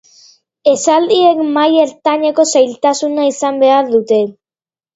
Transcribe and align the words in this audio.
Esaldiek 0.71 1.43
maila 1.59 1.85
ertaineko 1.89 2.47
zailtasuna 2.55 3.29
izan 3.35 3.63
behar 3.67 3.95
dute. 3.95 4.23